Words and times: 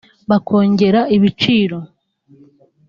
bakongera 0.29 1.01
ibiciro 1.15 1.77